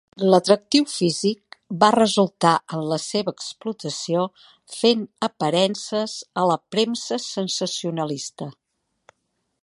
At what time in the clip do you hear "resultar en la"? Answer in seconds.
1.95-2.97